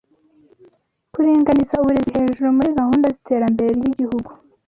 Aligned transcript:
Kuringaniza 1.13 1.73
uburezi 1.81 2.09
hejuru 2.17 2.47
muri 2.57 2.69
gahunda 2.79 3.07
ziterambere 3.15 3.69
ryigihugu 3.77 4.29